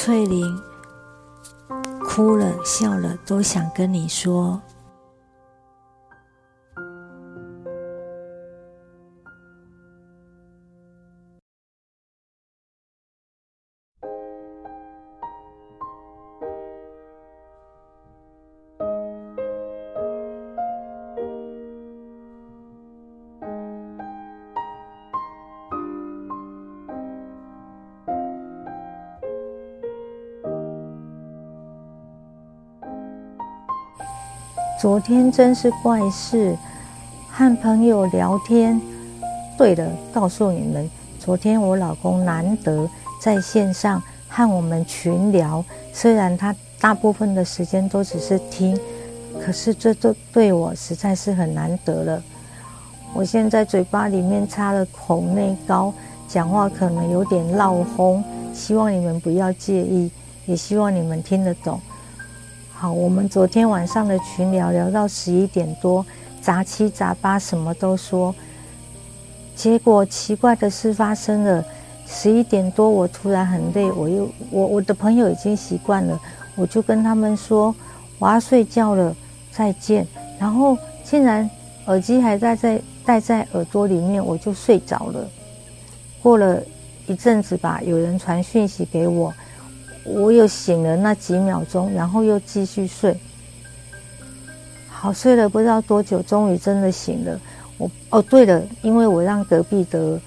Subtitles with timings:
[0.00, 0.62] 翠玲
[2.04, 4.62] 哭了笑了，都想跟你说。
[34.80, 36.56] 昨天真是怪事，
[37.28, 38.80] 和朋友聊天。
[39.56, 40.88] 对了，告诉你们，
[41.18, 42.88] 昨天我老公难得
[43.20, 48.78] 在线上和我们群聊，虽然他大部分的时间都只是听，
[49.44, 52.22] 可是这都对我实在是很难得了。
[53.14, 55.92] 我现在嘴巴里面插了口内膏，
[56.28, 58.22] 讲话可能有点闹哄，
[58.54, 60.08] 希望你们不要介意，
[60.46, 61.80] 也希望你们听得懂。
[62.80, 66.06] 好，我们昨天晚上的群聊聊到十一点多，
[66.40, 68.32] 杂七杂八什么都说。
[69.56, 71.64] 结果奇怪的事发生了，
[72.06, 76.20] 十一点多我突然很累，我又我我的朋友已经习惯了，
[76.54, 77.74] 我就跟他们说
[78.20, 79.12] 我要睡觉了，
[79.50, 80.06] 再见。
[80.38, 81.50] 然后竟然
[81.86, 85.28] 耳机还戴在戴在耳朵里面，我就睡着了。
[86.22, 86.62] 过了
[87.08, 89.34] 一阵子吧，有人传讯息给我。
[90.14, 93.16] 我又醒了那几秒钟，然后又继续睡。
[94.88, 97.40] 好睡了不知道多久，终于真的醒了。
[97.76, 100.20] 我哦对了，因为我让隔壁的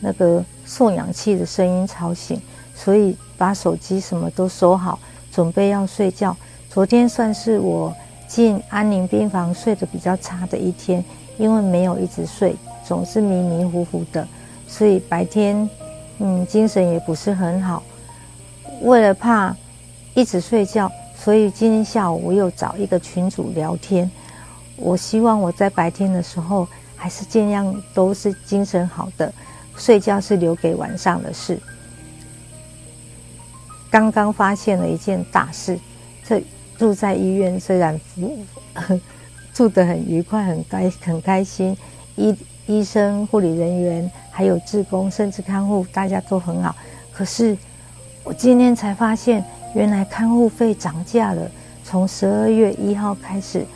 [0.00, 2.40] 那个送氧气的声音吵醒，
[2.74, 4.98] 所以把手机什么都收好，
[5.30, 6.36] 准备要睡觉。
[6.68, 7.94] 昨天算是我
[8.28, 11.02] 进安宁病房睡得比较差的一天，
[11.38, 14.26] 因为没有一直睡，总是迷迷糊糊的，
[14.68, 15.68] 所以白天
[16.18, 17.82] 嗯精神也不是很好。
[18.82, 19.54] 为了怕
[20.12, 24.10] 一直睡觉，所以今天下午我又找一个群主聊天。
[24.76, 26.66] 我希望我在白天的时候
[26.96, 29.32] 还是尽量都是精神好的，
[29.76, 31.56] 睡觉是留给晚上的事。
[33.88, 35.78] 刚刚发现了一件大事，
[36.26, 36.42] 这
[36.76, 38.00] 住在医院虽然
[39.54, 41.76] 住得很愉快、很开很开心，
[42.16, 46.74] 医医生、护理人员还有志工甚至看护大家都很好，
[47.12, 47.56] 可是。
[48.24, 49.44] 我今天才发现，
[49.74, 51.50] 原来看护费涨价了。
[51.82, 53.66] 从十二月一号开始，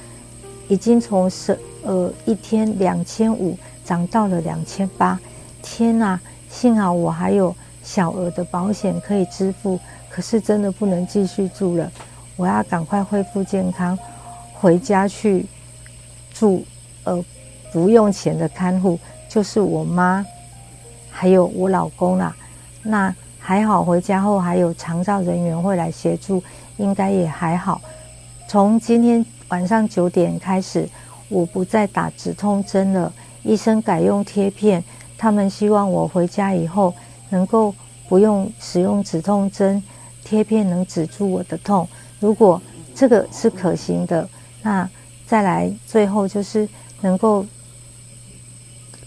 [0.69, 5.19] 已经从十呃一天两千五涨到了两千八。
[5.63, 6.19] 天哪！
[6.49, 11.91] 幸好我还有小额的保险可以支付，可是真的不能继续住了。
[12.37, 13.99] 我要赶快恢复健康，
[14.55, 15.45] 回家去
[16.33, 16.65] 住。
[17.03, 17.23] 呃，
[17.73, 18.97] 不用钱的看护
[19.29, 20.25] 就是我妈，
[21.11, 22.35] 还有我老公啦。
[22.85, 23.13] 那。
[23.47, 26.43] 还好，回家后还有长照人员会来协助，
[26.79, 27.81] 应该也还好。
[28.49, 30.89] 从今天晚上九点开始，
[31.29, 33.13] 我不再打止痛针了，
[33.45, 34.83] 医生改用贴片。
[35.17, 36.93] 他们希望我回家以后
[37.31, 37.73] 能够
[38.09, 39.81] 不用使用止痛针，
[40.25, 41.89] 贴片能止住我的痛。
[42.19, 42.61] 如果
[42.97, 44.29] 这个是可行的，
[44.63, 44.91] 那
[45.25, 46.69] 再来最后就是
[47.01, 47.47] 能够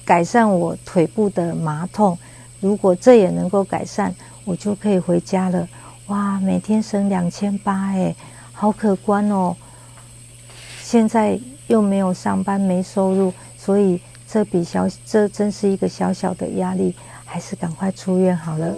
[0.06, 2.18] 改善我腿部的麻痛。
[2.60, 4.14] 如果这也能够改善，
[4.46, 5.68] 我就可以回家了。
[6.08, 8.16] 哇，每天省两千八，哎，
[8.52, 9.56] 好可观哦！
[10.82, 18.76] 现在又没有上班，没收入，所以这笔小，这真是一个小小的压力，还是赶快出院好了。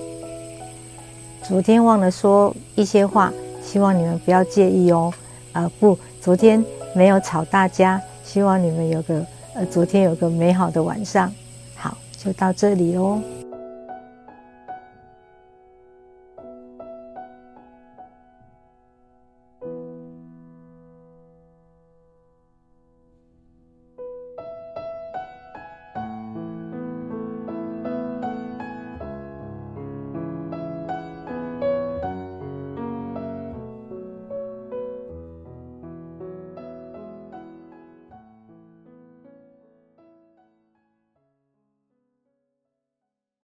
[1.42, 3.32] 昨天忘了说一些话，
[3.64, 5.12] 希望你们不要介意哦。
[5.54, 11.34] 啊，不，昨天没有吵大家，希望你们有个呃，昨天有个美好的晚上。
[11.76, 13.22] 好，就到这里哦。